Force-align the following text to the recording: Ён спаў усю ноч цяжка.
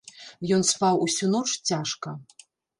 Ён 0.57 0.63
спаў 0.71 0.95
усю 1.05 1.31
ноч 1.37 1.45
цяжка. 1.69 2.19